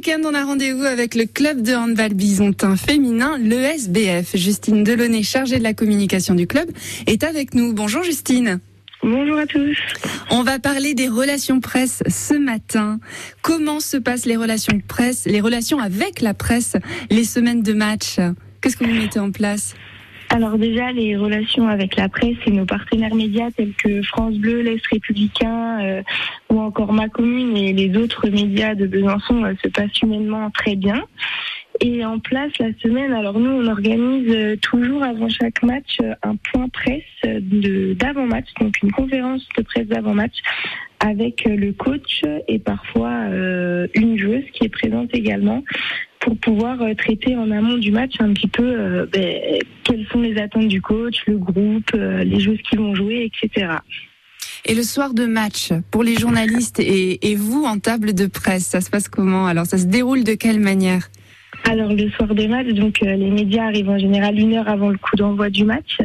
week-end, 0.00 0.22
on 0.24 0.32
a 0.32 0.44
rendez-vous 0.44 0.84
avec 0.84 1.14
le 1.14 1.26
club 1.26 1.60
de 1.60 1.74
handball 1.74 2.14
bisontin 2.14 2.74
féminin, 2.74 3.36
l'ESBF. 3.36 4.34
Justine 4.34 4.82
Delaunay, 4.82 5.22
chargée 5.22 5.58
de 5.58 5.62
la 5.62 5.74
communication 5.74 6.34
du 6.34 6.46
club, 6.46 6.70
est 7.06 7.22
avec 7.22 7.52
nous. 7.52 7.74
Bonjour 7.74 8.02
Justine. 8.02 8.60
Bonjour 9.02 9.36
à 9.36 9.46
tous. 9.46 9.76
On 10.30 10.42
va 10.42 10.58
parler 10.58 10.94
des 10.94 11.08
relations 11.08 11.60
presse 11.60 12.02
ce 12.08 12.32
matin. 12.32 12.98
Comment 13.42 13.78
se 13.78 13.98
passent 13.98 14.24
les 14.24 14.36
relations 14.36 14.80
presse, 14.88 15.26
les 15.26 15.42
relations 15.42 15.80
avec 15.80 16.22
la 16.22 16.32
presse, 16.32 16.76
les 17.10 17.24
semaines 17.24 17.62
de 17.62 17.74
match? 17.74 18.16
Qu'est-ce 18.62 18.78
que 18.78 18.84
vous 18.84 18.94
mettez 18.94 19.18
en 19.18 19.30
place? 19.30 19.74
Alors 20.32 20.58
déjà, 20.58 20.92
les 20.92 21.16
relations 21.16 21.68
avec 21.68 21.96
la 21.96 22.08
presse 22.08 22.36
et 22.46 22.52
nos 22.52 22.64
partenaires 22.64 23.16
médias 23.16 23.50
tels 23.50 23.74
que 23.74 24.00
France 24.02 24.36
Bleu, 24.36 24.60
l'Est 24.60 24.86
républicain 24.86 25.80
euh, 25.80 26.02
ou 26.50 26.60
encore 26.60 26.92
Ma 26.92 27.08
Commune 27.08 27.56
et 27.56 27.72
les 27.72 27.96
autres 27.96 28.28
médias 28.28 28.76
de 28.76 28.86
Besançon 28.86 29.42
euh, 29.44 29.54
se 29.60 29.68
passent 29.68 30.00
humainement 30.00 30.48
très 30.50 30.76
bien. 30.76 31.04
Et 31.80 32.04
en 32.04 32.20
place 32.20 32.52
la 32.60 32.72
semaine, 32.80 33.12
alors 33.12 33.40
nous 33.40 33.50
on 33.50 33.66
organise 33.66 34.32
euh, 34.32 34.56
toujours 34.62 35.02
avant 35.02 35.28
chaque 35.28 35.64
match 35.64 35.98
un 36.22 36.36
point 36.36 36.68
presse 36.68 37.02
d'avant-match, 37.24 38.46
donc 38.60 38.80
une 38.84 38.92
conférence 38.92 39.44
de 39.56 39.62
presse 39.62 39.88
d'avant-match 39.88 40.36
avec 41.00 41.44
le 41.44 41.72
coach 41.72 42.22
et 42.46 42.58
parfois 42.58 43.24
une 43.94 44.18
joueuse 44.18 44.44
qui 44.52 44.66
est 44.66 44.68
présente 44.68 45.14
également 45.14 45.64
pour 46.20 46.36
pouvoir 46.36 46.80
euh, 46.82 46.94
traiter 46.94 47.34
en 47.34 47.50
amont 47.50 47.78
du 47.78 47.90
match 47.90 48.14
un 48.20 48.32
petit 48.32 48.48
peu 48.48 48.62
euh, 48.62 49.06
ben, 49.10 49.58
quelles 49.84 50.06
sont 50.12 50.20
les 50.20 50.38
attentes 50.38 50.68
du 50.68 50.80
coach, 50.80 51.22
le 51.26 51.38
groupe, 51.38 51.90
euh, 51.94 52.22
les 52.22 52.40
joueurs 52.40 52.58
qui 52.58 52.76
vont 52.76 52.94
jouer, 52.94 53.30
etc. 53.32 53.72
Et 54.66 54.74
le 54.74 54.82
soir 54.82 55.14
de 55.14 55.24
match, 55.24 55.72
pour 55.90 56.04
les 56.04 56.16
journalistes 56.16 56.80
et 56.80 57.34
vous 57.34 57.64
en 57.64 57.78
table 57.78 58.12
de 58.12 58.26
presse, 58.26 58.66
ça 58.66 58.82
se 58.82 58.90
passe 58.90 59.08
comment? 59.08 59.46
Alors 59.46 59.64
ça 59.64 59.78
se 59.78 59.86
déroule 59.86 60.22
de 60.22 60.34
quelle 60.34 60.60
manière? 60.60 61.08
Alors 61.68 61.92
le 61.92 62.10
soir 62.10 62.34
des 62.34 62.48
matchs, 62.48 62.68
donc 62.68 63.02
euh, 63.02 63.14
les 63.14 63.30
médias 63.30 63.66
arrivent 63.66 63.90
en 63.90 63.98
général 63.98 64.38
une 64.38 64.54
heure 64.54 64.68
avant 64.68 64.90
le 64.90 64.98
coup 64.98 65.16
d'envoi 65.16 65.50
du 65.50 65.64
match, 65.64 65.98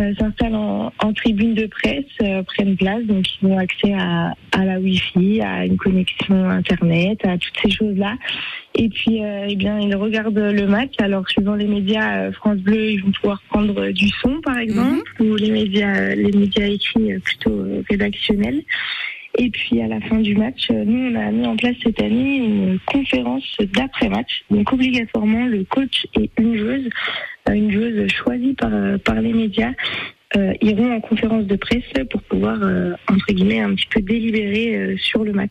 euh, 0.00 0.14
s'installent 0.18 0.54
en, 0.54 1.12
tribune 1.14 1.54
de 1.54 1.66
presse, 1.66 2.04
euh, 2.22 2.42
prennent 2.42 2.76
place, 2.76 3.04
donc 3.04 3.24
ils 3.42 3.46
ont 3.46 3.58
accès 3.58 3.92
à, 3.92 4.34
à 4.52 4.64
la 4.64 4.78
Wi-Fi, 4.78 5.40
à 5.40 5.64
une 5.64 5.76
connexion 5.76 6.48
internet, 6.48 7.18
à 7.24 7.38
toutes 7.38 7.58
ces 7.62 7.70
choses-là. 7.70 8.16
Et 8.76 8.88
puis, 8.88 9.20
eh 9.20 9.56
bien, 9.56 9.80
ils 9.80 9.94
regardent 9.96 10.38
le 10.38 10.66
match. 10.66 10.92
Alors, 11.00 11.28
suivant 11.28 11.56
les 11.56 11.66
médias, 11.66 12.30
France 12.32 12.58
Bleu, 12.58 12.92
ils 12.92 13.02
vont 13.02 13.10
pouvoir 13.10 13.42
prendre 13.50 13.88
du 13.88 14.08
son, 14.22 14.40
par 14.42 14.58
exemple, 14.58 15.02
mhm. 15.18 15.26
ou 15.26 15.34
les 15.34 15.50
médias, 15.50 16.14
les 16.14 16.30
médias 16.30 16.66
écrits 16.66 17.18
plutôt 17.18 17.64
rédactionnels. 17.90 18.62
Et 19.38 19.50
puis 19.50 19.80
à 19.80 19.86
la 19.86 20.00
fin 20.00 20.18
du 20.18 20.36
match, 20.36 20.68
euh, 20.70 20.84
nous 20.84 21.12
on 21.12 21.14
a 21.14 21.30
mis 21.30 21.46
en 21.46 21.56
place 21.56 21.76
cette 21.82 22.00
année 22.02 22.36
une 22.36 22.78
conférence 22.86 23.56
d'après-match. 23.74 24.44
Donc 24.50 24.72
obligatoirement 24.72 25.46
le 25.46 25.64
coach 25.64 26.06
et 26.18 26.30
une 26.38 26.56
joueuse, 26.56 26.88
euh, 27.48 27.52
une 27.52 27.70
joueuse 27.70 28.10
choisie 28.10 28.54
par, 28.54 28.70
euh, 28.72 28.98
par 28.98 29.20
les 29.20 29.32
médias, 29.32 29.72
iront 30.62 30.94
en 30.94 31.00
conférence 31.00 31.44
de 31.44 31.56
presse 31.56 31.82
pour 32.08 32.22
pouvoir 32.22 32.56
entre 33.08 33.26
guillemets 33.32 33.62
un 33.62 33.74
petit 33.74 33.88
peu 33.90 34.00
délibérer 34.00 34.94
sur 34.96 35.24
le 35.24 35.32
match. 35.32 35.50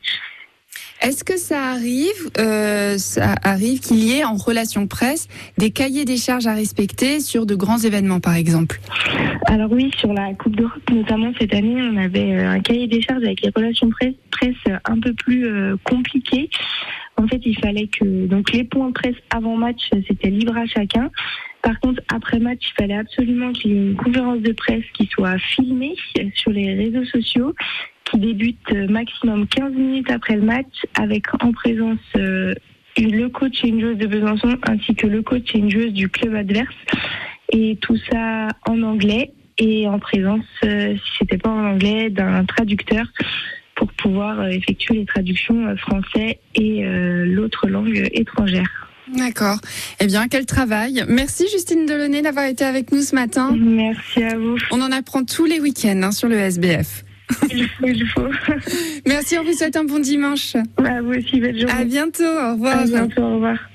Est-ce 1.01 1.23
que 1.23 1.37
ça 1.37 1.69
arrive, 1.69 2.29
euh, 2.37 2.97
ça 2.97 3.35
arrive 3.43 3.79
qu'il 3.79 3.99
y 3.99 4.17
ait 4.17 4.25
en 4.25 4.35
relation 4.35 4.85
presse 4.85 5.29
des 5.57 5.71
cahiers 5.71 6.03
des 6.03 6.17
charges 6.17 6.45
à 6.45 6.53
respecter 6.53 7.21
sur 7.21 7.45
de 7.45 7.55
grands 7.55 7.77
événements, 7.77 8.19
par 8.19 8.35
exemple? 8.35 8.81
Alors 9.45 9.71
oui, 9.71 9.91
sur 9.97 10.11
la 10.11 10.33
Coupe 10.33 10.57
d'Europe, 10.57 10.89
notamment 10.91 11.31
cette 11.39 11.53
année, 11.53 11.75
on 11.81 11.95
avait 11.95 12.35
euh, 12.35 12.51
un 12.51 12.59
cahier 12.59 12.87
des 12.87 13.01
charges 13.01 13.23
avec 13.23 13.41
les 13.41 13.51
relations 13.55 13.89
presse, 13.89 14.55
un 14.85 14.99
peu 14.99 15.13
plus 15.13 15.47
euh, 15.47 15.77
compliqué. 15.85 16.49
En 17.19 17.27
fait, 17.27 17.41
il 17.45 17.57
fallait 17.59 17.87
que 17.87 18.27
donc 18.27 18.53
les 18.53 18.63
points 18.63 18.91
presse 18.93 19.15
avant 19.29 19.57
match, 19.57 19.89
c'était 20.07 20.29
libre 20.29 20.57
à 20.57 20.65
chacun. 20.65 21.11
Par 21.61 21.77
contre, 21.81 22.01
après 22.13 22.39
match, 22.39 22.61
il 22.71 22.81
fallait 22.81 22.95
absolument 22.95 23.51
qu'il 23.51 23.71
y 23.71 23.73
ait 23.73 23.91
une 23.91 23.95
conférence 23.97 24.39
de 24.39 24.53
presse 24.53 24.85
qui 24.93 25.05
soit 25.07 25.37
filmée 25.37 25.95
sur 26.35 26.51
les 26.51 26.73
réseaux 26.75 27.03
sociaux 27.03 27.53
qui 28.05 28.19
débute 28.19 28.71
euh, 28.71 28.87
maximum 28.87 29.47
15 29.47 29.73
minutes 29.73 30.09
après 30.09 30.35
le 30.35 30.43
match 30.43 30.85
avec 30.97 31.25
en 31.43 31.51
présence 31.51 31.99
euh, 32.15 32.55
le 32.97 33.27
coach 33.27 33.63
et 33.63 33.67
une 33.67 33.81
joueuse 33.81 33.97
de 33.97 34.07
Besançon 34.07 34.57
ainsi 34.63 34.95
que 34.95 35.05
le 35.05 35.21
coach 35.21 35.53
et 35.53 35.59
une 35.59 35.69
joueuse 35.69 35.93
du 35.93 36.09
club 36.09 36.33
adverse 36.35 36.75
et 37.51 37.77
tout 37.81 37.97
ça 38.09 38.47
en 38.65 38.81
anglais 38.81 39.33
et 39.59 39.87
en 39.89 39.99
présence, 39.99 40.45
euh, 40.63 40.95
si 40.95 41.11
c'était 41.19 41.37
pas 41.37 41.49
en 41.49 41.71
anglais, 41.71 42.09
d'un 42.09 42.45
traducteur 42.45 43.05
pour 43.79 43.91
pouvoir 43.93 44.45
effectuer 44.49 44.95
les 44.95 45.05
traductions 45.05 45.75
français 45.77 46.39
et 46.53 46.83
l'autre 47.25 47.69
langue 47.69 48.09
étrangère. 48.11 48.89
D'accord. 49.15 49.57
Eh 49.99 50.07
bien, 50.07 50.27
quel 50.27 50.45
travail. 50.45 51.03
Merci 51.07 51.47
Justine 51.49 51.85
Delaunay 51.85 52.21
d'avoir 52.21 52.45
été 52.45 52.65
avec 52.65 52.91
nous 52.91 53.01
ce 53.01 53.15
matin. 53.15 53.55
Merci 53.57 54.23
à 54.23 54.37
vous. 54.37 54.57
On 54.71 54.81
en 54.81 54.91
apprend 54.91 55.23
tous 55.23 55.45
les 55.45 55.59
week-ends 55.59 56.01
hein, 56.03 56.11
sur 56.11 56.27
le 56.27 56.35
SBF. 56.35 57.03
Il 57.51 57.67
faut, 57.67 57.87
il 57.87 58.07
faut. 58.07 58.27
Merci, 59.07 59.37
on 59.37 59.43
vous 59.43 59.53
souhaite 59.53 59.77
un 59.77 59.83
bon 59.83 59.99
dimanche. 59.99 60.55
À 60.83 61.01
vous 61.01 61.13
aussi, 61.13 61.39
belle 61.39 61.59
journée. 61.59 61.73
À 61.73 61.85
bientôt, 61.85 62.23
au 62.23 62.53
revoir. 62.53 62.79
À 62.79 62.85
bientôt, 62.85 63.21
au 63.21 63.33
revoir. 63.35 63.69